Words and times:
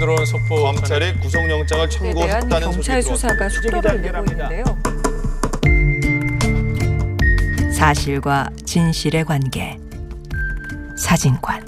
들어온 0.00 0.24
속보 0.24 0.62
검찰이 0.62 1.20
구속영장을 1.20 1.90
청구했다는 1.90 2.60
경찰 2.60 3.02
수사가 3.02 3.50
속도를 3.50 4.00
내고 4.00 4.24
있는데요. 4.30 4.64
사실과 7.70 8.48
진실의 8.64 9.26
관계 9.26 9.76
사진관 10.96 11.62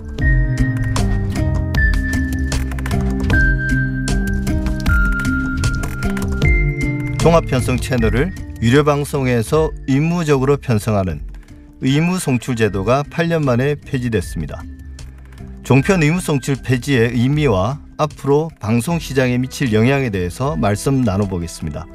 종합 7.20 7.46
편성 7.46 7.76
채널을 7.76 8.34
유료 8.62 8.82
방송에서 8.82 9.70
의무적으로 9.88 10.56
편성하는 10.56 11.20
의무 11.82 12.18
송출 12.18 12.56
제도가 12.56 13.02
8년 13.10 13.44
만에 13.44 13.74
폐지됐습니다. 13.74 14.62
종편 15.64 16.02
의무 16.02 16.20
송출 16.20 16.56
폐지의 16.62 17.10
의미와 17.10 17.91
앞으로 18.02 18.50
방송 18.58 18.98
시장에 18.98 19.38
미칠 19.38 19.72
영향에 19.72 20.10
대해서 20.10 20.56
말씀 20.56 21.02
나눠보겠습니다. 21.02 21.86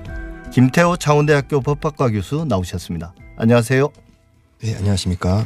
김태호 0.53 0.95
창원대학교 0.95 1.59
법학과 1.59 2.09
교수 2.11 2.45
나오셨습니다. 2.47 3.13
안녕하세요. 3.35 3.89
네, 4.61 4.75
안녕하십니까. 4.75 5.45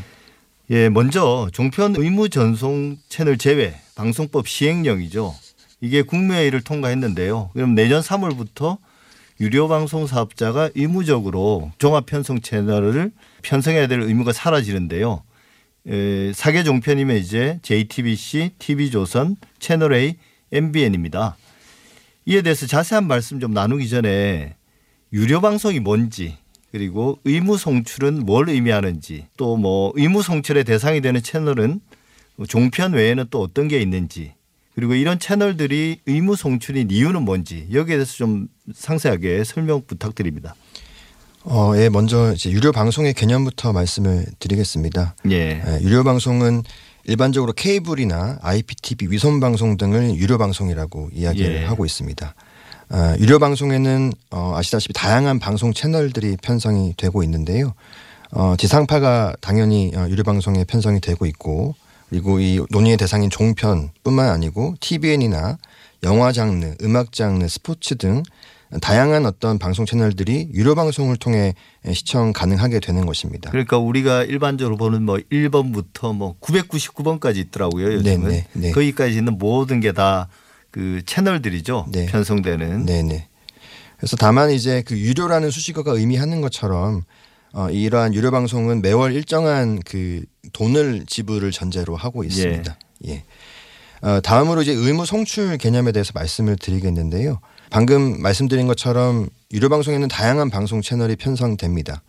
예, 0.69 0.89
먼저 0.89 1.49
종편 1.51 1.95
의무 1.97 2.29
전송 2.29 2.97
채널 3.09 3.39
제외 3.39 3.73
방송법 3.95 4.47
시행령이죠. 4.47 5.33
이게 5.81 6.03
국무회의를 6.03 6.61
통과했는데요. 6.61 7.49
그럼 7.53 7.73
내년 7.73 8.01
3월부터 8.01 8.77
유료 9.39 9.67
방송 9.67 10.05
사업자가 10.05 10.69
의무적으로 10.75 11.71
종합 11.79 12.05
편성 12.05 12.41
채널을 12.41 13.11
편성해야 13.41 13.87
될 13.87 14.01
의무가 14.01 14.31
사라지는데요. 14.31 15.23
에, 15.87 16.31
사계 16.33 16.63
종편이면 16.63 17.17
이제 17.17 17.57
JTBC, 17.63 18.51
TV조선, 18.59 19.37
채널A, 19.57 20.17
MBN입니다. 20.51 21.37
이에 22.25 22.41
대해서 22.41 22.67
자세한 22.67 23.07
말씀 23.07 23.39
좀 23.39 23.53
나누기 23.53 23.89
전에 23.89 24.55
유료 25.13 25.41
방송이 25.41 25.79
뭔지 25.79 26.37
그리고 26.71 27.19
의무 27.25 27.57
송출은 27.57 28.25
뭘 28.25 28.49
의미하는지 28.49 29.27
또 29.37 29.57
뭐 29.57 29.91
의무 29.95 30.21
송출의 30.21 30.63
대상이 30.63 31.01
되는 31.01 31.21
채널은 31.21 31.81
종편 32.47 32.93
외에는 32.93 33.25
또 33.29 33.41
어떤 33.41 33.67
게 33.67 33.81
있는지 33.81 34.33
그리고 34.75 34.93
이런 34.95 35.19
채널들이 35.19 35.99
의무 36.05 36.35
송출인 36.35 36.89
이유는 36.91 37.23
뭔지 37.23 37.67
여기에 37.73 37.95
대해서 37.97 38.13
좀 38.13 38.47
상세하게 38.73 39.43
설명 39.43 39.81
부탁드립니다. 39.85 40.55
어, 41.43 41.73
예, 41.75 41.89
먼저 41.89 42.33
이제 42.33 42.51
유료 42.51 42.71
방송의 42.71 43.13
개념부터 43.15 43.73
말씀을 43.73 44.25
드리겠습니다. 44.39 45.15
예. 45.31 45.61
예, 45.65 45.79
유료 45.81 46.03
방송은 46.03 46.63
일반적으로 47.05 47.53
케이블이나 47.53 48.39
IPTV 48.41 49.09
위성 49.11 49.39
방송 49.39 49.77
등을 49.77 50.15
유료 50.15 50.37
방송이라고 50.37 51.09
이야기를 51.13 51.61
예. 51.61 51.65
하고 51.65 51.85
있습니다. 51.85 52.35
아, 52.89 53.15
유료 53.19 53.39
방송에는 53.39 54.11
어, 54.31 54.53
아시다시피 54.55 54.93
다양한 54.93 55.39
방송 55.39 55.73
채널들이 55.73 56.37
편성이 56.41 56.93
되고 56.97 57.23
있는데요. 57.23 57.73
어, 58.31 58.55
지상파가 58.57 59.35
당연히 59.41 59.91
어, 59.95 60.07
유료 60.09 60.23
방송에 60.23 60.63
편성이 60.65 60.99
되고 60.99 61.25
있고 61.25 61.75
그리고 62.09 62.39
이 62.39 62.59
논의의 62.69 62.97
대상인 62.97 63.29
종편뿐만 63.29 64.29
아니고 64.29 64.75
TVN이나 64.81 65.57
영화 66.03 66.31
장르, 66.31 66.75
음악 66.81 67.13
장르, 67.13 67.47
스포츠 67.47 67.95
등 67.95 68.23
다양한 68.79 69.25
어떤 69.25 69.59
방송 69.59 69.85
채널들이 69.85 70.49
유료 70.53 70.75
방송을 70.75 71.17
통해 71.17 71.53
시청 71.91 72.31
가능하게 72.31 72.79
되는 72.79 73.05
것입니다. 73.05 73.49
그러니까 73.51 73.77
우리가 73.77 74.23
일반적으로 74.23 74.77
보는 74.77 75.03
뭐 75.03 75.17
1번부터 75.31 76.15
뭐 76.15 76.35
999번까지 76.39 77.37
있더라고요. 77.37 77.93
요즘은 77.93 78.29
네, 78.29 78.45
네, 78.53 78.61
네. 78.67 78.71
거기까지 78.71 79.17
있는 79.17 79.37
모든 79.37 79.79
게 79.79 79.91
다 79.91 80.27
그 80.71 81.01
채널들이죠. 81.05 81.87
네. 81.91 82.05
편성되는. 82.07 82.85
네네. 82.85 83.27
그래서 83.97 84.15
다만 84.17 84.51
이제 84.51 84.81
그 84.87 84.97
유료라는 84.97 85.51
수식어가 85.51 85.91
의미하는 85.91 86.41
것처럼 86.41 87.03
어, 87.53 87.69
이러한 87.69 88.13
유료 88.13 88.31
방송은 88.31 88.81
매월 88.81 89.13
일정한 89.13 89.79
그 89.85 90.23
돈을 90.53 91.05
지불을 91.05 91.51
전제로 91.51 91.95
하고 91.95 92.23
있습니다. 92.23 92.77
예. 93.07 93.23
어, 94.01 94.19
다음으로 94.21 94.63
이제 94.63 94.71
의무 94.71 95.05
송출 95.05 95.57
개념에 95.57 95.91
대해서 95.91 96.11
말씀을 96.15 96.55
드리겠는데요. 96.55 97.39
방금 97.71 98.21
말씀드린 98.21 98.67
것처럼 98.67 99.29
유료 99.53 99.69
방송에는 99.69 100.09
다양한 100.09 100.49
방송 100.49 100.81
채널이 100.81 101.15
편성됩니다. 101.15 102.03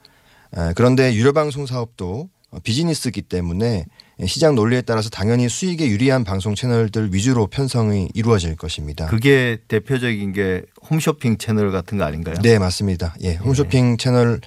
아, 0.51 0.73
그런데 0.75 1.15
유료 1.15 1.33
방송 1.33 1.67
사업도 1.67 2.29
어, 2.29 2.42
비즈니스이기 2.63 3.23
때문에 3.23 3.87
시장 4.27 4.55
논리에 4.55 4.83
따라서 4.83 5.09
당연히 5.09 5.49
수익에 5.49 5.89
유리한 5.89 6.23
방송 6.23 6.55
채널들 6.55 7.13
위주로 7.13 7.47
편성이 7.47 8.09
이루어질 8.15 8.57
것입니다. 8.57 9.07
그게 9.07 9.59
대표적인 9.69 10.33
게 10.33 10.63
홈쇼핑 10.91 11.39
채널 11.39 11.73
같은 11.73 11.99
거 11.99 12.05
아닌가요? 12.05 12.37
네, 12.43 12.59
맞습니다. 12.59 13.15
예, 13.23 13.35
홈쇼핑 13.37 13.97
채널을 13.97 14.41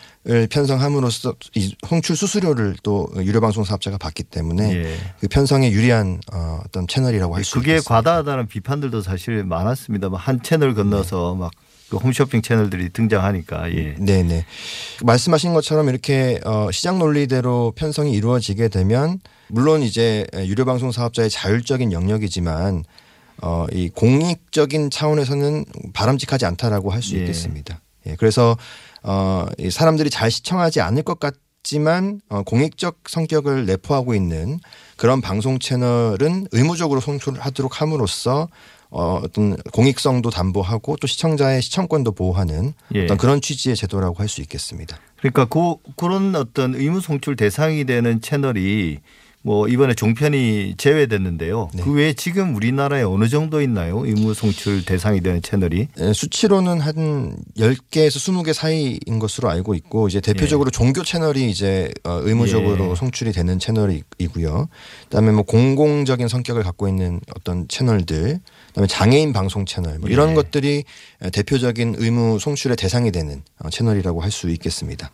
편성함으로써 0.49 1.35
이 1.55 1.75
송출 1.88 2.15
수수료를 2.15 2.75
또 2.83 3.09
유료 3.17 3.41
방송 3.41 3.63
사업자가 3.63 3.97
받기 3.97 4.23
때문에 4.23 4.75
예. 4.75 4.95
그 5.19 5.27
편성에 5.27 5.71
유리한 5.71 6.21
어, 6.31 6.61
어떤 6.65 6.88
채널이라고 6.88 7.35
할수 7.35 7.55
그게 7.55 7.75
있습니다. 7.75 7.94
과다하다는 7.94 8.47
비판들도 8.47 9.01
사실 9.01 9.44
많았습니다. 9.44 10.09
뭐한 10.09 10.41
채널 10.44 10.73
건너서 10.75 11.35
막 11.35 11.51
그 11.90 11.97
홈쇼핑 11.97 12.41
채널들이 12.41 12.90
등장하니까 12.90 13.72
예. 13.72 13.96
네, 14.00 14.23
네. 14.23 14.46
말씀하신 15.03 15.53
것처럼 15.53 15.90
이렇게 15.90 16.40
어, 16.46 16.69
시장 16.72 17.00
논리대로 17.00 17.73
편성이 17.75 18.13
이루어지게 18.13 18.69
되면 18.69 19.19
물론 19.50 19.84
이제 19.84 20.25
유료 20.35 20.66
방송 20.66 20.91
사업자의 20.91 21.29
자율적인 21.29 21.91
영역이지만 21.91 22.84
어, 23.41 23.66
이 23.72 23.90
공익적인 23.90 24.90
차원에서는 24.90 25.66
바람직하지 25.94 26.45
않다라고 26.45 26.91
할수 26.91 27.16
예. 27.16 27.19
있겠습니다. 27.19 27.81
예, 28.07 28.16
그래서 28.16 28.57
어, 29.03 29.45
이 29.59 29.69
사람들이 29.69 30.09
잘 30.09 30.31
시청하지 30.31 30.81
않을 30.81 31.03
것 31.03 31.19
같 31.19 31.35
지만 31.66 32.22
어, 32.29 32.44
공익적 32.44 33.00
성격을 33.07 33.66
내포하고 33.66 34.13
있는 34.13 34.59
그런 34.97 35.19
방송 35.19 35.57
채널은 35.57 36.47
의무적으로 36.51 37.01
송출하도록 37.01 37.81
함으로써 37.81 38.47
어, 38.97 39.19
어떤 39.22 39.57
공익성도 39.73 40.29
담보하고 40.29 40.95
또 41.01 41.06
시청자의 41.06 41.61
시청권도 41.61 42.13
보호하는 42.13 42.73
예. 42.95 43.03
어떤 43.03 43.17
그런 43.17 43.41
취지의 43.41 43.75
제도라고 43.75 44.16
할 44.16 44.29
수 44.29 44.39
있겠습니다. 44.41 44.97
그러니까 45.17 45.45
그 45.45 45.75
그런 45.97 46.33
어떤 46.35 46.75
의무 46.75 47.01
송출 47.01 47.35
대상이 47.35 47.83
되는 47.83 48.22
채널이 48.22 49.00
뭐 49.45 49.67
이번에 49.67 49.94
종편이 49.94 50.73
제외됐는데요. 50.75 51.69
네. 51.75 51.83
그 51.83 51.94
외에 51.94 52.13
지금 52.13 52.56
우리나라에 52.56 53.03
어느 53.03 53.28
정도 53.29 53.61
있나요? 53.61 54.03
의무 54.03 54.33
송출 54.33 54.83
대상이 54.83 55.22
되는 55.22 55.39
채널이? 55.39 55.88
에, 56.00 56.13
수치로는 56.13 56.79
한 56.79 57.38
10개에서 57.56 58.17
20개 58.17 58.53
사이인 58.53 59.19
것으로 59.19 59.47
알고 59.51 59.75
있고 59.75 60.07
이제 60.07 60.19
대표적으로 60.19 60.72
종교 60.72 61.03
채널이 61.03 61.47
이제 61.47 61.91
어, 62.03 62.19
의무적으로 62.23 62.89
예. 62.91 62.95
송출이 62.95 63.33
되는 63.33 63.59
채널이고요. 63.59 64.67
그다음에 65.03 65.31
뭐 65.31 65.44
공공적인 65.44 66.27
성격을 66.27 66.63
갖고 66.63 66.88
있는 66.88 67.22
어떤 67.35 67.67
채널들, 67.67 68.39
그다음에 68.69 68.88
장애인 68.88 69.31
방송 69.31 69.66
채널 69.66 70.00
뭐 70.00 70.09
이런 70.09 70.31
예. 70.31 70.33
것들이 70.33 70.83
에, 71.22 71.29
대표적인 71.29 71.97
의무 72.00 72.39
송출의 72.39 72.77
대상이 72.77 73.12
되는 73.12 73.44
어, 73.59 73.69
채널이라고 73.69 74.22
할 74.22 74.31
수 74.31 74.50
있겠습니다. 74.50 75.12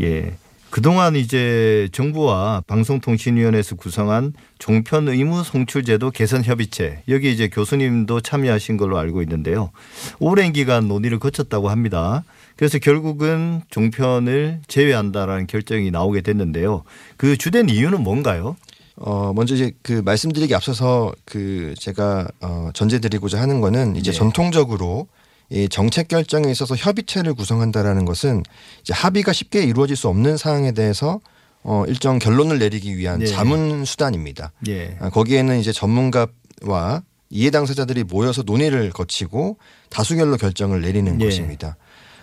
예. 0.00 0.34
그동안 0.70 1.16
이제 1.16 1.88
정부와 1.92 2.62
방송통신위원회에서 2.66 3.76
구성한 3.76 4.34
종편 4.58 5.08
의무 5.08 5.42
송출제도 5.42 6.10
개선 6.10 6.44
협의체 6.44 7.02
여기 7.08 7.32
이제 7.32 7.48
교수님도 7.48 8.20
참여하신 8.20 8.76
걸로 8.76 8.98
알고 8.98 9.22
있는데요. 9.22 9.70
오랜 10.18 10.52
기간 10.52 10.88
논의를 10.88 11.18
거쳤다고 11.18 11.70
합니다. 11.70 12.22
그래서 12.56 12.78
결국은 12.78 13.62
종편을 13.70 14.60
제외한다라는 14.68 15.46
결정이 15.46 15.90
나오게 15.90 16.20
됐는데요. 16.20 16.82
그 17.16 17.36
주된 17.36 17.68
이유는 17.68 18.02
뭔가요? 18.02 18.56
어 18.96 19.32
먼저 19.32 19.54
이제 19.54 19.70
그 19.82 20.02
말씀드리기 20.04 20.54
앞서서 20.54 21.12
그 21.24 21.72
제가 21.78 22.26
어 22.40 22.70
전제드리고자 22.74 23.40
하는 23.40 23.60
거는 23.60 23.94
이제 23.96 24.10
네. 24.10 24.18
전통적으로 24.18 25.06
이 25.50 25.68
정책 25.68 26.08
결정에 26.08 26.50
있어서 26.50 26.76
협의체를 26.76 27.34
구성한다라는 27.34 28.04
것은 28.04 28.42
이제 28.82 28.92
합의가 28.92 29.32
쉽게 29.32 29.62
이루어질 29.62 29.96
수 29.96 30.08
없는 30.08 30.36
사항에 30.36 30.72
대해서 30.72 31.20
어 31.62 31.84
일정 31.88 32.18
결론을 32.18 32.58
내리기 32.58 32.96
위한 32.96 33.20
네. 33.20 33.26
자문 33.26 33.84
수단입니다. 33.84 34.52
예. 34.68 34.96
아, 35.00 35.10
거기에는 35.10 35.58
이제 35.58 35.72
전문가와 35.72 37.02
이해 37.30 37.50
당사자들이 37.50 38.04
모여서 38.04 38.42
논의를 38.42 38.90
거치고 38.90 39.58
다수결로 39.90 40.36
결정을 40.36 40.82
내리는 40.82 41.20
예. 41.20 41.24
것입니다. 41.24 41.76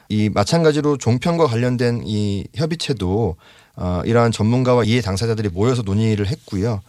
이 0.08 0.30
마찬가지로 0.30 0.98
종편과 0.98 1.48
관련된 1.48 2.04
이 2.06 2.46
협의체도 2.54 3.36
어, 3.78 4.02
이러한 4.06 4.32
전문가와 4.32 4.84
이해 4.86 5.02
당사자들이 5.02 5.50
모여서 5.50 5.82
논의를 5.82 6.28
했고요. 6.28 6.82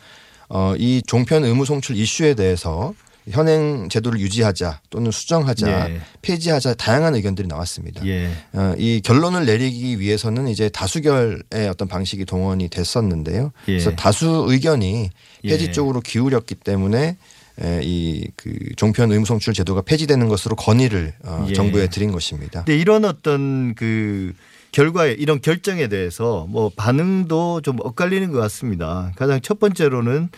어, 0.48 0.74
이 0.78 1.02
종편 1.06 1.44
의무 1.44 1.64
송출 1.64 1.96
이슈에 1.96 2.34
대해서 2.34 2.94
현행 3.30 3.88
제도를 3.88 4.20
유지하자 4.20 4.80
또는 4.90 5.10
수정하자 5.10 5.90
예. 5.90 6.00
폐지하자 6.22 6.74
다양한 6.74 7.14
의견들이 7.14 7.48
나왔습니다. 7.48 8.06
예. 8.06 8.30
어, 8.52 8.74
이 8.78 9.00
결론을 9.04 9.46
내리기 9.46 9.98
위해서는 9.98 10.48
이제 10.48 10.68
다수결의 10.68 11.68
어떤 11.68 11.88
방식이 11.88 12.24
동원이 12.24 12.68
됐었는데요. 12.68 13.52
예. 13.68 13.72
그래서 13.72 13.90
다수 13.96 14.46
의견이 14.48 15.10
폐지 15.42 15.66
예. 15.66 15.72
쪽으로 15.72 16.00
기울였기 16.00 16.54
때문에 16.56 17.16
이그 17.82 18.74
종편 18.76 19.10
의무 19.12 19.24
송출 19.24 19.54
제도가 19.54 19.82
폐지되는 19.82 20.28
것으로 20.28 20.56
건의를 20.56 21.14
어, 21.24 21.46
예. 21.48 21.52
정부에 21.52 21.88
드린 21.88 22.12
것입니다. 22.12 22.64
근데 22.64 22.78
이런 22.78 23.04
어떤 23.04 23.74
그 23.74 24.34
결과에 24.72 25.12
이런 25.12 25.40
결정에 25.40 25.88
대해서 25.88 26.46
뭐 26.50 26.70
반응도 26.76 27.62
좀 27.62 27.78
엇갈리는 27.80 28.30
것 28.30 28.38
같습니다. 28.40 29.12
가장 29.16 29.40
첫 29.40 29.58
번째로는 29.58 30.28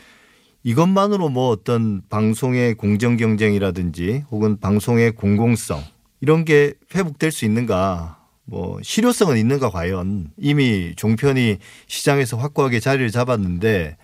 이것만으로 0.69 1.31
뭐 1.31 1.49
어떤 1.49 2.03
방송의 2.11 2.75
공정 2.75 3.17
경쟁이라든지 3.17 4.25
혹은 4.31 4.61
방송의 4.61 5.13
공공성 5.13 5.83
이런 6.21 6.45
게 6.45 6.75
회복될 6.95 7.33
수 7.33 7.47
있는가 7.47 8.19
뭐 8.45 8.79
실효성은 8.83 9.39
있는가 9.39 9.71
과연 9.71 10.31
이미 10.37 10.93
종편이 10.95 11.57
시장에서 11.87 12.37
확고하게 12.37 12.81
자리를 12.81 13.11
잡았는데 13.11 13.97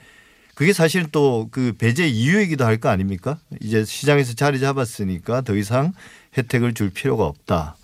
그게 0.54 0.72
사실 0.72 1.10
또 1.10 1.48
그 1.50 1.74
배제 1.76 2.06
이유이기도 2.08 2.64
할 2.64 2.78
거 2.78 2.88
아닙니까? 2.88 3.38
이제 3.60 3.84
시장에서 3.84 4.32
자리 4.32 4.58
잡았으니까 4.58 5.42
더 5.42 5.54
이상 5.56 5.92
혜택을 6.38 6.72
줄 6.72 6.88
필요가 6.88 7.26
없다. 7.26 7.76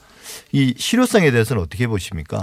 이 0.53 0.73
실효성에 0.79 1.31
대해서는 1.33 1.63
어떻게 1.63 1.87
보십니까? 1.87 2.43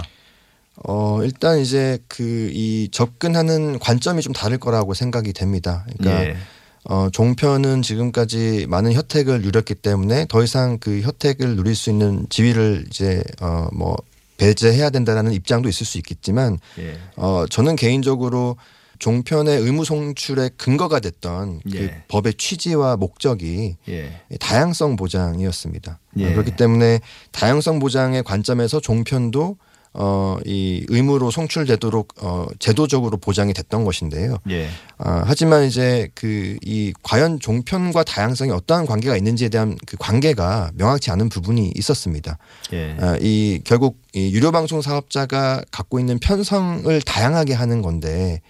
어 0.84 1.20
일단 1.22 1.58
이제 1.58 1.98
그 2.08 2.50
이 2.52 2.88
접근하는 2.90 3.78
관점이 3.78 4.22
좀 4.22 4.32
다를 4.32 4.58
거라고 4.58 4.94
생각이 4.94 5.32
됩니다. 5.32 5.86
그러니까 5.98 6.24
예. 6.24 6.36
어, 6.84 7.08
종편은 7.10 7.82
지금까지 7.82 8.66
많은 8.68 8.94
혜택을 8.94 9.42
누렸기 9.42 9.74
때문에 9.74 10.26
더 10.28 10.42
이상 10.42 10.78
그 10.78 11.02
혜택을 11.02 11.56
누릴 11.56 11.74
수 11.74 11.90
있는 11.90 12.26
지위를 12.30 12.86
이제 12.88 13.22
어, 13.40 13.68
뭐 13.72 13.96
배제해야 14.38 14.90
된다라는 14.90 15.32
입장도 15.32 15.68
있을 15.68 15.84
수 15.84 15.98
있겠지만 15.98 16.58
예. 16.78 16.98
어, 17.16 17.44
저는 17.48 17.76
개인적으로 17.76 18.56
종편의 18.98 19.60
의무 19.60 19.84
송출의 19.84 20.52
근거가 20.56 20.98
됐던 21.00 21.60
그 21.70 21.76
예. 21.76 22.02
법의 22.08 22.34
취지와 22.34 22.96
목적이 22.96 23.76
예. 23.88 24.20
다양성 24.40 24.96
보장이었습니다. 24.96 25.98
예. 26.18 26.26
어, 26.26 26.30
그렇기 26.30 26.56
때문에 26.56 27.00
다양성 27.30 27.78
보장의 27.78 28.24
관점에서 28.24 28.80
종편도 28.80 29.56
어, 29.94 30.36
이 30.44 30.84
의무로 30.88 31.30
송출되도록 31.30 32.14
어, 32.22 32.46
제도적으로 32.58 33.16
보장이 33.16 33.52
됐던 33.52 33.84
것인데요. 33.84 34.36
예. 34.50 34.68
아, 34.98 35.24
하지만 35.26 35.64
이제 35.64 36.08
그 36.14 36.58
이 36.68 36.92
과연 37.02 37.40
종편과 37.40 38.04
다양성이 38.04 38.50
어떠한 38.50 38.86
관계가 38.86 39.16
있는지에 39.16 39.48
대한 39.48 39.76
그 39.86 39.96
관계가 39.98 40.72
명확치 40.74 41.10
않은 41.10 41.28
부분이 41.28 41.72
있었습니다. 41.76 42.36
예. 42.72 42.96
아, 43.00 43.16
이 43.20 43.60
결국 43.64 44.00
이 44.12 44.32
유료 44.34 44.50
방송 44.50 44.82
사업자가 44.82 45.62
갖고 45.70 45.98
있는 45.98 46.18
편성을 46.18 47.00
다양하게 47.02 47.54
하는 47.54 47.80
건데 47.82 48.40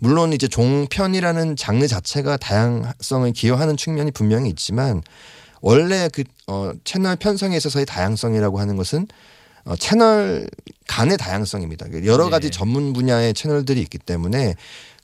물론 0.00 0.32
이제 0.32 0.48
종편이라는 0.48 1.56
장르 1.56 1.86
자체가 1.86 2.36
다양성을 2.36 3.30
기여하는 3.32 3.76
측면이 3.76 4.10
분명히 4.12 4.48
있지만 4.50 5.02
원래 5.60 6.08
그 6.12 6.24
어, 6.46 6.72
채널 6.84 7.16
편성에 7.16 7.56
있어서의 7.56 7.86
다양성이라고 7.86 8.58
하는 8.58 8.76
것은 8.76 9.06
어, 9.68 9.76
채널 9.76 10.48
간의 10.86 11.18
다양성입니다. 11.18 11.86
여러 12.06 12.30
가지 12.30 12.46
예. 12.46 12.50
전문 12.50 12.94
분야의 12.94 13.34
채널들이 13.34 13.80
있기 13.82 13.98
때문에 13.98 14.54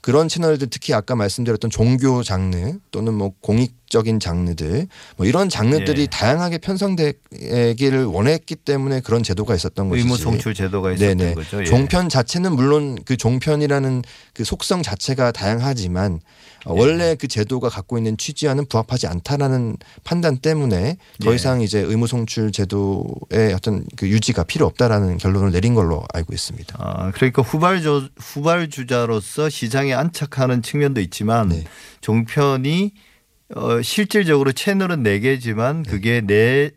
그런 0.01 0.27
채널들 0.27 0.71
특히 0.71 0.95
아까 0.95 1.15
말씀드렸던 1.15 1.71
종교 1.71 2.23
장르 2.23 2.79
또는 2.91 3.13
뭐 3.13 3.33
공익 3.43 3.75
적인 3.89 4.19
장르들 4.19 4.89
뭐 5.17 5.27
이런 5.27 5.49
장르들이 5.49 6.03
예. 6.03 6.07
다양하게 6.07 6.59
편성되기를 6.59 8.05
원했기 8.07 8.57
때문에 8.57 9.01
그런 9.01 9.23
제도가 9.23 9.55
있었던 9.55 9.89
것이지. 9.89 10.05
의무 10.05 10.17
송출 10.17 10.55
제도가 10.55 10.93
있었던 10.93 11.17
네네. 11.17 11.35
거죠. 11.35 11.61
예. 11.61 11.65
종편 11.65 12.09
자체는 12.09 12.55
물론 12.55 12.99
그 13.05 13.17
종편이라는 13.17 14.03
그 14.33 14.45
속성 14.45 14.83
자체가 14.83 15.33
다양하지만 15.33 16.21
어, 16.65 16.75
원래 16.75 17.15
그 17.15 17.29
제도가 17.29 17.69
갖고 17.69 17.99
있는 17.99 18.17
취지와는 18.17 18.67
부합하지 18.67 19.07
않다라는 19.07 19.77
판단 20.03 20.39
때문에 20.39 20.97
더 21.23 21.31
예. 21.31 21.35
이상 21.35 21.61
이제 21.61 21.79
의무 21.79 22.07
송출 22.07 22.53
제도의 22.53 23.53
어떤 23.55 23.85
그 23.97 24.09
유지가 24.09 24.45
필요 24.45 24.67
없다라는 24.67 25.19
결론을 25.19 25.53
내린 25.53 25.75
걸로 25.75 26.03
알고 26.13 26.33
있습니다. 26.33 26.77
아, 26.79 27.11
그러니까 27.13 27.43
후발주 27.43 28.09
후발주자로서 28.17 29.51
시장에 29.51 29.93
안착하는 29.93 30.63
측면도 30.63 31.01
있지만 31.03 31.49
네. 31.51 31.65
종편이 32.01 32.93
어, 33.55 33.82
실질적으로 33.82 34.52
채널은 34.52 35.02
네 35.02 35.20
개지만 35.20 35.82
그게 35.82 36.20
내 36.20 36.70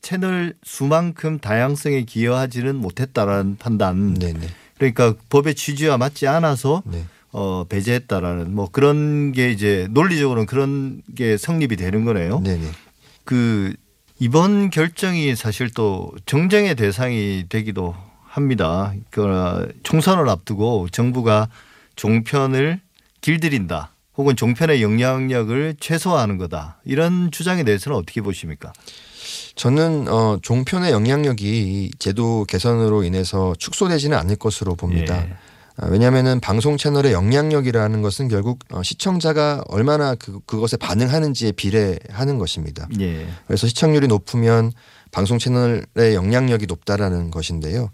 채널 0.00 0.54
수만큼 0.62 1.38
다양성에 1.38 2.02
기여하지는 2.02 2.76
못했다라는 2.76 3.56
판단. 3.58 4.14
네네. 4.14 4.40
그러니까 4.76 5.14
법의 5.28 5.54
취지와 5.54 5.98
맞지 5.98 6.26
않아서 6.28 6.82
네. 6.86 7.04
어, 7.32 7.64
배제했다라는 7.68 8.54
뭐 8.54 8.68
그런 8.70 9.32
게 9.32 9.50
이제 9.50 9.86
논리적으로는 9.90 10.46
그런 10.46 11.02
게 11.14 11.36
성립이 11.36 11.76
되는 11.76 12.04
거네요. 12.04 12.40
네네. 12.40 12.68
그 13.24 13.74
이번 14.18 14.70
결정이 14.70 15.36
사실 15.36 15.70
또 15.70 16.12
정쟁의 16.26 16.74
대상이 16.74 17.44
되기도 17.48 17.94
합니다. 18.24 18.92
그 19.10 19.72
총선을 19.82 20.28
앞두고 20.28 20.88
정부가 20.90 21.48
종편을 21.96 22.80
길들인다. 23.20 23.92
혹은 24.18 24.34
종편의 24.34 24.82
영향력을 24.82 25.76
최소화하는 25.78 26.38
거다. 26.38 26.80
이런 26.84 27.30
주장에 27.30 27.62
대해서는 27.62 27.96
어떻게 27.96 28.20
보십니까? 28.20 28.72
저는 29.54 30.08
어, 30.08 30.38
종편의 30.42 30.90
영향력이 30.92 31.44
이 31.44 31.90
제도 31.98 32.44
개선으로 32.44 33.04
인해서 33.04 33.54
축소되지는 33.58 34.18
않을 34.18 34.36
것으로 34.36 34.74
봅니다. 34.74 35.24
예. 35.24 35.32
아, 35.76 35.86
왜냐하면은 35.86 36.40
방송 36.40 36.76
채널의 36.76 37.12
영향력이라는 37.12 38.02
것은 38.02 38.26
결국 38.26 38.58
어, 38.72 38.82
시청자가 38.82 39.62
얼마나 39.68 40.16
그, 40.16 40.40
그것에 40.46 40.76
반응하는지에 40.76 41.52
비례하는 41.52 42.38
것입니다. 42.38 42.88
예. 43.00 43.24
그래서 43.46 43.68
시청률이 43.68 44.08
높으면 44.08 44.72
방송 45.12 45.38
채널의 45.38 46.14
영향력이 46.14 46.66
높다라는 46.66 47.30
것인데요. 47.30 47.90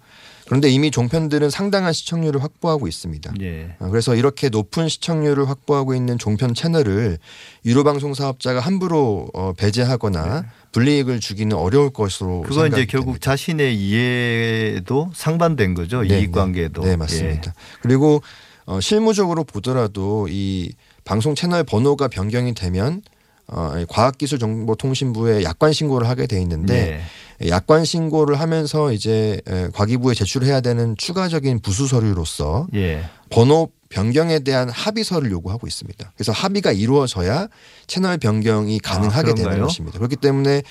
그런데 0.47 0.69
이미 0.69 0.91
종편들은 0.91 1.51
상당한 1.51 1.93
시청률을 1.93 2.43
확보하고 2.43 2.87
있습니다. 2.87 3.33
예. 3.41 3.77
아, 3.79 3.89
그래서 3.89 4.15
이렇게 4.15 4.51
높은 4.51 4.89
시청률을 4.89 5.49
확보하고 5.49 5.95
있는 5.95 6.19
종편 6.19 6.55
채널을 6.55 7.19
유료 7.65 7.83
방송 7.83 8.13
사업자가 8.13 8.61
함부로 8.61 9.29
어, 9.33 9.53
배제하거나 9.55 10.45
불이익을 10.73 11.21
주기는 11.21 11.57
어려울 11.57 11.91
것으로 11.91 12.43
네. 12.43 12.49
그건 12.49 12.73
이제 12.73 12.85
결국 12.85 13.13
됩니다. 13.13 13.31
자신의 13.31 13.77
이해도 13.77 15.11
상반된 15.15 15.75
거죠. 15.75 16.03
네, 16.03 16.21
이익 16.21 16.33
관계도. 16.33 16.83
네, 16.83 16.91
네, 16.91 16.97
맞습니다. 16.97 17.55
그리고 17.81 18.23
어, 18.67 18.81
실무적으로 18.81 19.45
보더라도 19.45 20.27
이 20.31 20.73
방송 21.05 21.35
채널 21.35 21.65
번호가 21.65 22.09
변경이 22.09 22.55
되면 22.55 23.03
어, 23.47 23.75
이 23.79 23.87
과학기술정보통신부에 23.89 25.45
약관 25.45 25.73
신고를 25.73 26.09
하게 26.09 26.27
돼 26.27 26.37
예. 26.37 26.41
있는데 26.43 27.03
네. 27.39 27.51
약관 27.51 27.85
신고를 27.85 28.41
하면서 28.41 28.93
이제 28.93 29.41
에, 29.47 29.69
과기부에 29.73 30.15
제출해야 30.15 30.61
되는 30.61 30.97
추가적인 30.97 31.61
부수 31.61 31.87
서류로서 31.87 32.69
예. 32.75 33.05
번호 33.31 33.69
변경에 33.91 34.41
대한 34.41 34.69
합의서를 34.69 35.31
요구하고 35.31 35.67
있습니다. 35.67 36.13
그래서 36.17 36.33
합의가 36.33 36.73
이루어져야 36.73 37.49
채널 37.87 38.19
변경이 38.19 38.79
가능하게 38.81 39.35
되는 39.35 39.43
그런가요? 39.43 39.67
것입니다. 39.67 39.99
그렇기 39.99 40.17
때문에 40.17 40.63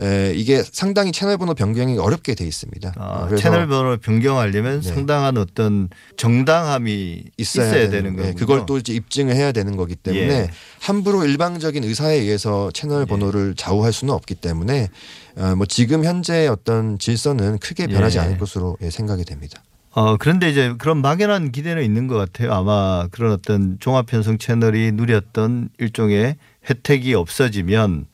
에, 0.00 0.32
이게 0.34 0.62
상당히 0.62 1.12
채널 1.12 1.36
번호 1.36 1.54
변경이 1.54 1.98
어렵게 1.98 2.34
돼 2.34 2.46
있습니다. 2.46 2.94
아, 2.96 3.26
그래서 3.26 3.42
채널 3.42 3.66
번호를 3.66 3.98
변경하려면 3.98 4.80
네. 4.80 4.88
상당한 4.88 5.36
어떤 5.36 5.88
정당함이 6.16 7.24
있어야, 7.36 7.90
되는 7.90 8.12
예, 8.12 8.16
거군요. 8.16 8.34
그걸 8.36 8.66
또 8.66 8.78
이제 8.78 8.94
입증을 8.94 9.34
해야 9.34 9.52
되는 9.52 9.76
거기 9.76 9.94
때문에 9.94 10.34
예. 10.34 10.50
함부로 10.80 11.24
일방적인 11.24 11.84
의사에 11.84 12.16
의해서 12.16 12.70
채널 12.72 13.04
번호를 13.06 13.54
좌우할 13.54 13.92
수는 13.92 14.14
없기 14.14 14.36
때문에 14.36 14.88
어, 15.36 15.54
뭐 15.56 15.66
지금 15.66 16.04
현재의 16.04 16.48
어떤 16.48 16.98
질서는 16.98 17.58
크게 17.58 17.86
변하지 17.86 18.18
예. 18.18 18.22
않을 18.22 18.38
것으로 18.38 18.78
예, 18.82 18.90
생각이 18.90 19.24
됩니다. 19.24 19.62
어, 19.94 20.16
그런데 20.16 20.48
이제 20.50 20.74
그런 20.78 21.02
막연한 21.02 21.52
기대는 21.52 21.84
있는 21.84 22.06
것 22.06 22.16
같아요. 22.16 22.52
아마 22.54 23.08
그런 23.10 23.32
어떤 23.32 23.76
종합편성 23.78 24.38
채널이 24.38 24.92
누렸던 24.92 25.68
일종의 25.78 26.36
혜택이 26.68 27.12
없어지면 27.12 28.06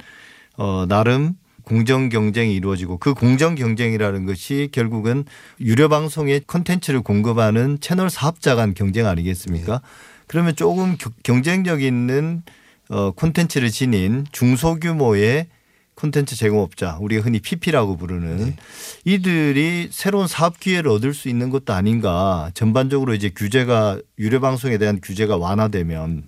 어, 0.57 0.87
나름 0.89 1.35
공정 1.69 2.09
경쟁이 2.09 2.55
이루어지고 2.55 2.97
그 2.97 3.13
공정 3.13 3.55
경쟁이라는 3.55 4.25
것이 4.25 4.71
결국은 4.73 5.25
유료 5.61 5.91
방송의 5.91 6.41
콘텐츠를 6.47 7.03
공급하는 7.03 7.79
채널 7.81 8.09
사업자 8.09 8.55
간 8.55 8.73
경쟁 8.73 9.07
아니겠습니까? 9.07 9.83
그러면 10.27 10.57
조금 10.57 10.97
겨- 10.97 11.11
경쟁력 11.23 11.83
있는 11.83 12.43
어, 12.89 13.11
콘텐츠를 13.11 13.71
지닌 13.71 14.25
중소규모의 14.33 15.49
콘텐츠 15.95 16.37
제공업자 16.37 16.97
우리가 17.03 17.23
흔히 17.23 17.39
PP라고 17.39 17.99
부르는 17.99 18.57
이들이 19.05 19.89
새로운 19.91 20.27
사업 20.27 20.59
기회를 20.61 20.91
얻을 20.91 21.13
수 21.13 21.29
있는 21.29 21.51
것도 21.51 21.75
아닌가. 21.75 22.51
전반적으로 22.55 23.13
이제 23.15 23.29
규제가 23.29 24.01
유료 24.19 24.41
방송에 24.41 24.79
대한 24.79 25.01
규제가 25.03 25.37
완화되면 25.37 26.23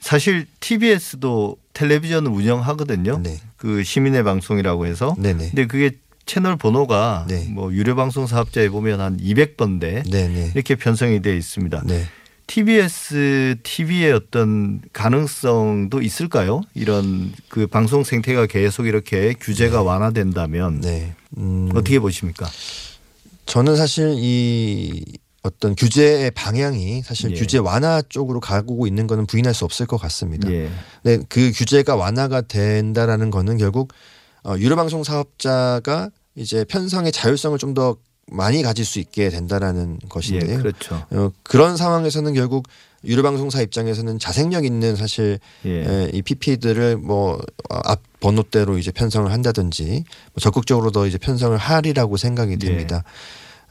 사실 0.00 0.46
TBS도 0.60 1.56
텔레비전을 1.74 2.30
운영하거든요. 2.30 3.20
네. 3.22 3.38
그 3.56 3.82
시민의 3.82 4.24
방송이라고 4.24 4.86
해서. 4.86 5.14
네네. 5.18 5.50
근데 5.50 5.66
그게 5.66 5.92
채널 6.26 6.56
번호가 6.56 7.26
네. 7.28 7.46
뭐 7.50 7.72
유료 7.72 7.96
방송 7.96 8.26
사업자에 8.26 8.68
보면 8.68 9.00
한 9.00 9.16
200번대 9.16 10.08
네네. 10.10 10.52
이렇게 10.54 10.74
편성이 10.74 11.22
되어 11.22 11.34
있습니다. 11.34 11.82
네. 11.86 12.04
TBS 12.46 13.56
TV의 13.62 14.12
어떤 14.12 14.80
가능성도 14.92 16.00
있을까요? 16.00 16.62
이런 16.74 17.32
그 17.48 17.66
방송 17.66 18.04
생태가 18.04 18.46
계속 18.46 18.86
이렇게 18.86 19.34
규제가 19.38 19.82
완화된다면 19.82 20.80
네. 20.80 21.14
음, 21.36 21.68
어떻게 21.72 21.98
보십니까? 21.98 22.48
저는 23.44 23.76
사실 23.76 24.14
이 24.16 25.04
어떤 25.42 25.74
규제의 25.74 26.32
방향이 26.32 27.02
사실 27.02 27.30
예. 27.30 27.34
규제 27.34 27.58
완화 27.58 28.02
쪽으로 28.08 28.40
가고 28.40 28.86
있는 28.86 29.06
거는 29.06 29.26
부인할 29.26 29.54
수 29.54 29.64
없을 29.64 29.86
것 29.86 29.96
같습니다. 29.96 30.50
예. 30.50 30.68
네, 31.02 31.18
그 31.28 31.52
규제가 31.54 31.96
완화가 31.96 32.42
된다라는 32.42 33.30
거는 33.30 33.56
결국 33.56 33.92
어, 34.44 34.56
유료방송 34.58 35.04
사업자가 35.04 36.10
이제 36.34 36.64
편성의 36.64 37.12
자율성을 37.12 37.56
좀 37.58 37.74
더 37.74 37.96
많이 38.30 38.62
가질 38.62 38.84
수 38.84 38.98
있게 38.98 39.30
된다라는 39.30 39.98
예, 40.02 40.08
것인데요. 40.08 40.58
그렇죠. 40.58 41.02
어, 41.10 41.30
그런 41.42 41.76
상황에서는 41.76 42.34
결국 42.34 42.66
유료방송사 43.04 43.62
입장에서는 43.62 44.18
자생력 44.18 44.64
있는 44.64 44.96
사실 44.96 45.38
예. 45.64 45.70
에, 45.70 46.10
이 46.12 46.22
PP들을 46.22 46.96
뭐 46.98 47.38
앞 47.70 48.00
번호대로 48.20 48.78
이제 48.78 48.90
편성을 48.90 49.30
한다든지 49.30 50.04
뭐 50.32 50.40
적극적으로 50.40 50.90
더 50.90 51.06
이제 51.06 51.18
편성을 51.18 51.56
하리라고 51.56 52.16
생각이 52.16 52.56
됩니다. 52.56 53.04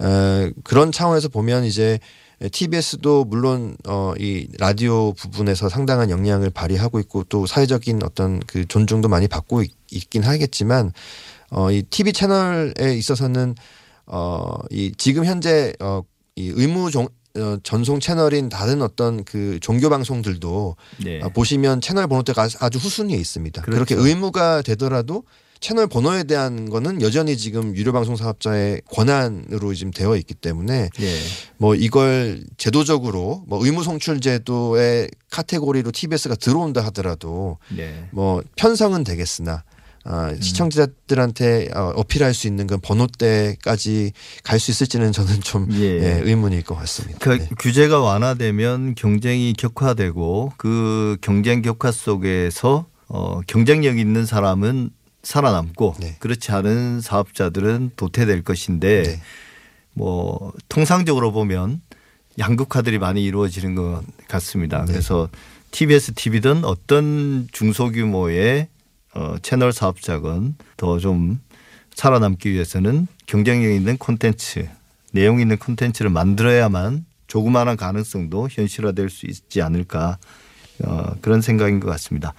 에, 0.01 0.51
그런 0.63 0.92
차원에서 0.92 1.30
보면 1.30 1.63
이제 1.66 2.00
TBS도 2.51 3.25
물론 3.25 3.75
어, 3.88 4.13
이 4.20 4.48
라디오 4.60 5.13
부분에서 5.13 5.70
상당한 5.70 6.10
역량을 6.12 6.51
발휘하고 6.51 7.00
있고 7.00 7.24
또 7.24 7.48
사회적인 7.48 8.01
어떤 8.04 8.39
그 8.42 8.68
존중도 8.68 9.08
많이 9.10 9.27
받고 9.27 9.63
있, 9.63 9.72
있긴 9.92 10.24
하겠지만 10.24 10.92
어, 11.50 11.72
이 11.72 11.82
TV 11.84 12.13
채널에 12.13 12.96
있어서는 12.96 13.56
어, 14.06 14.54
이 14.70 14.92
지금 14.98 15.25
현재 15.25 15.74
어, 15.80 16.04
이 16.36 16.51
의무 16.54 16.92
종, 16.92 17.08
어, 17.38 17.58
전송 17.63 18.00
채널인 18.00 18.50
다른 18.50 18.84
어떤 18.84 19.24
그 19.24 19.58
종교 19.60 19.89
방송들도 19.89 20.75
네. 21.04 21.20
아, 21.24 21.30
보시면 21.30 21.82
채널 21.82 22.08
번호대가 22.08 22.44
아주- 22.44 22.58
아주 22.62 22.77
후순위에 22.77 23.16
있습니다. 23.18 23.63
그렇죠. 23.63 23.84
그렇게 23.84 23.96
의무가 23.96 24.62
되더라도 24.62 25.24
채널 25.60 25.88
번호에 25.88 26.24
대한 26.24 26.70
거는 26.70 27.02
여전히 27.02 27.38
지금 27.38 27.76
유료 27.76 27.92
방송 27.92 28.16
사업자의 28.16 28.82
권한으로 28.92 29.74
지금 29.74 29.92
되어 29.92 30.16
있기 30.18 30.34
때문에 30.34 30.90
예. 31.00 31.18
뭐 31.58 31.76
이걸 31.76 32.44
제도적으로 32.58 33.44
뭐 33.48 33.64
의무 33.64 33.84
송출 33.84 34.20
제도의 34.20 35.10
카테고리로 35.32 35.92
TBS가 35.92 36.36
들어온다 36.36 36.84
하더라도 36.86 37.58
네. 37.76 38.08
뭐 38.12 38.44
편성은 38.56 39.04
되겠으나 39.04 39.64
아, 40.10 40.34
시청자들한테 40.40 41.68
어, 41.76 41.92
어필할 41.96 42.34
수 42.34 42.48
있는 42.48 42.66
건 42.66 42.80
번호 42.82 43.08
대까지 43.08 44.14
갈 44.44 44.58
수 44.58 44.72
있을지는 44.72 45.12
저는 45.12 45.42
좀 45.42 45.68
예. 45.74 45.84
예, 45.84 46.22
의문일 46.24 46.64
것 46.64 46.76
같습니다. 46.76 47.20
그 47.20 47.38
네. 47.38 47.50
규제가 47.60 48.00
완화되면 48.00 48.96
경쟁이 48.96 49.54
격화되고 49.54 50.54
그 50.58 51.18
경쟁 51.22 51.62
격화 51.62 51.92
속에서 51.92 52.86
어, 53.10 53.42
경쟁력 53.48 54.00
있는 54.00 54.26
사람은 54.26 54.92
살아남고 55.27 55.96
네. 56.00 56.15
그렇지 56.19 56.51
않은 56.53 57.01
사업자들은 57.01 57.91
도태될 57.96 58.43
것인데 58.43 59.03
네. 59.03 59.22
뭐 59.93 60.53
통상적으로 60.69 61.31
보면 61.31 61.81
양극화들이 62.39 62.98
많이 63.00 63.24
이루어지는 63.25 63.75
것 63.75 64.03
같습니다. 64.27 64.86
네. 64.86 64.91
그래서 64.91 65.27
TBS 65.72 66.13
TV든 66.13 66.63
어떤 66.63 67.48
중소규모의 67.51 68.67
어, 69.15 69.36
채널 69.41 69.74
사업자건 69.74 70.55
더 70.77 71.00
좀 71.00 71.39
살아남기 71.93 72.51
위해서는 72.51 73.07
경쟁력 73.25 73.72
있는 73.72 73.98
콘텐츠, 73.98 74.69
내용 75.12 75.41
있는 75.41 75.57
콘텐츠를 75.57 76.12
만들어야만 76.12 77.05
조그마한 77.25 77.75
가능성도 77.75 78.48
현실화될 78.51 79.10
수 79.10 79.25
있지 79.25 79.63
않을까 79.63 80.19
어, 80.84 81.15
그런 81.22 81.41
생각인 81.41 81.79
것 81.79 81.89
같습니다. 81.89 82.34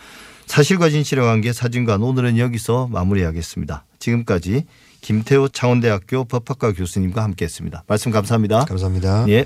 사실과 0.49 0.89
진실의 0.89 1.25
관계 1.25 1.53
사진관 1.53 2.03
오늘은 2.03 2.39
여기서 2.39 2.89
마무리하겠습니다. 2.91 3.85
지금까지 3.99 4.65
김태호 5.03 5.49
창원대학교 5.49 6.25
법학과 6.25 6.73
교수님과 6.73 7.23
함께했습니다. 7.23 7.85
말씀 7.87 8.11
감사합니다. 8.11 8.65
감사합니다. 8.65 9.27
예. 9.29 9.45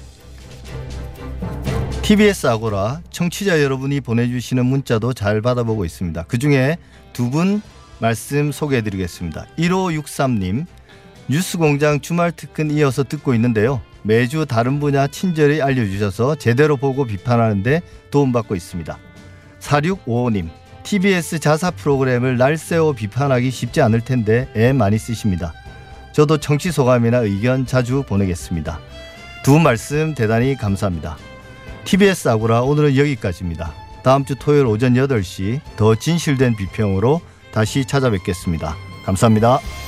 TBS 2.03 2.47
아고라 2.47 3.01
청취자 3.11 3.63
여러분이 3.63 4.01
보내주시는 4.01 4.65
문자도 4.65 5.13
잘 5.13 5.41
받아보고 5.43 5.85
있습니다. 5.85 6.25
그 6.29 6.39
중에 6.39 6.79
두 7.13 7.31
분 7.31 7.61
말씀 7.99 8.51
소개해드리겠습니다. 8.53 9.47
1563님 9.59 10.67
뉴스공장 11.29 12.01
주말 12.01 12.33
특근 12.33 12.71
이어서 12.71 13.03
듣고 13.05 13.35
있는데요. 13.35 13.81
매주 14.03 14.47
다른 14.47 14.81
분야 14.81 15.07
친절히 15.09 15.61
알려주셔서 15.63 16.37
제대로 16.37 16.77
보고 16.77 17.05
비판하는데 17.05 17.83
도움받고 18.11 18.55
있습니다. 18.57 18.99
4655님 19.61 20.49
TBS 20.83 21.39
자사 21.39 21.71
프로그램을 21.71 22.37
날세워 22.37 22.93
비판하기 22.93 23.51
쉽지 23.51 23.81
않을 23.83 24.01
텐데 24.03 24.49
애 24.57 24.73
많이 24.73 24.99
쓰십니다. 24.99 25.53
저도 26.13 26.39
청취 26.39 26.71
소감이나 26.73 27.19
의견 27.19 27.67
자주 27.67 28.03
보내겠습니다. 28.07 28.79
두 29.45 29.53
분 29.53 29.63
말씀 29.63 30.15
대단히 30.15 30.55
감사합니다. 30.57 31.17
TBS 31.85 32.29
아고라 32.29 32.63
오늘은 32.63 32.97
여기까지입니다. 32.97 33.73
다음 34.05 34.25
주 34.25 34.35
토요일 34.37 34.67
오전 34.67 34.95
8시 34.95 35.61
더 35.77 35.95
진실된 35.95 36.57
비평으로 36.57 37.21
다시 37.53 37.85
찾아뵙겠습니다. 37.85 38.77
감사합니다. 39.05 39.82